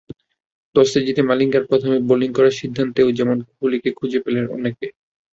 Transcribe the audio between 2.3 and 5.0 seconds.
করার সিদ্ধান্তেও যেমন কোহলিকে খুঁজে পেলেন অনেকে।